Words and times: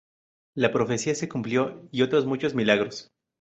La 0.55 0.71
profecía 0.71 1.13
se 1.13 1.29
cumplió 1.29 1.87
y 1.91 2.01
otros 2.01 2.25
muchos 2.25 2.55
milagros. 2.55 3.11